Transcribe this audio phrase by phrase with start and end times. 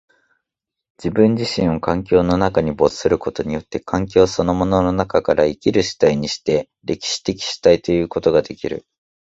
[0.97, 8.83] 自己自身を環境の中に没することによって、環境そのものの中から生きる主体にして、歴史的主体ということができる。